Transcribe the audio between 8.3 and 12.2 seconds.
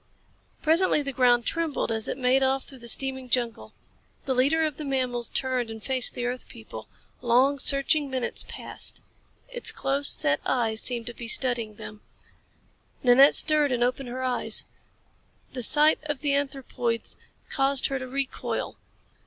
passed. Its close set eyes seemed to be studying them.